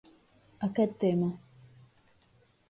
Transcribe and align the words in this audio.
Aquest 0.67 0.95
tema. 1.03 1.29